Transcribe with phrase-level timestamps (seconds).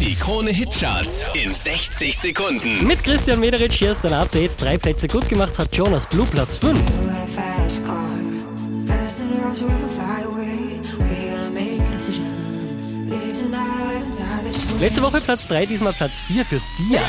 [0.00, 2.86] Die Krone Hitcharts in 60 Sekunden.
[2.86, 4.60] Mit Christian Mederitsch hier ist ein Update.
[4.60, 6.78] Drei Plätze gut gemacht hat Jonas Blue Platz 5.
[7.34, 8.10] fast car.
[8.70, 10.80] So fast enough so we can fly away.
[10.98, 13.08] We gotta make a decision.
[13.08, 14.80] Live tonight, die this way.
[14.80, 17.00] Letzte Woche Platz 3, diesmal Platz 4 für Sia.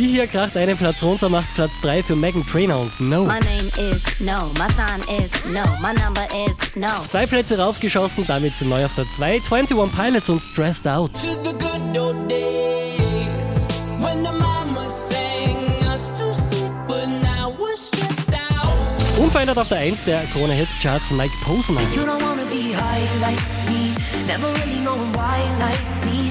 [0.00, 3.24] Die hier kracht einen Platz runter, macht Platz 3 für Megan Trainor und No.
[3.24, 6.88] My name is no, my sign is no, my number is no.
[7.06, 11.12] Zwei Plätze raufgeschossen, damit sind neu auf der 2 21 Pilots und Stressed Out.
[11.12, 13.66] to the good old days
[13.98, 19.18] when the mama sang us to sleep, but now we're stressed out.
[19.18, 21.82] Unverändert auf der 1 der Krone Hit Charts Mike Posner.
[21.94, 23.38] You don't wanna be high like
[23.68, 23.94] me.
[24.26, 26.30] Never really knowing why like me.